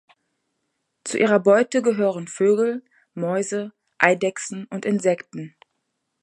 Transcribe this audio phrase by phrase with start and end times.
[1.03, 2.81] Zu ihrer Beute gehören Vögel,
[3.13, 5.55] Mäuse, Eidechsen und Insekten.